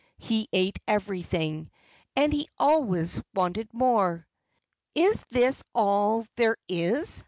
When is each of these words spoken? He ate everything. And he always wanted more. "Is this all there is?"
He 0.17 0.49
ate 0.51 0.79
everything. 0.87 1.69
And 2.15 2.33
he 2.33 2.47
always 2.57 3.21
wanted 3.35 3.71
more. 3.71 4.27
"Is 4.95 5.23
this 5.29 5.61
all 5.75 6.25
there 6.37 6.57
is?" 6.67 7.19